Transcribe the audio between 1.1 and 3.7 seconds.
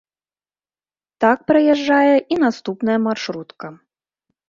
Так праязджае і наступная маршрутка.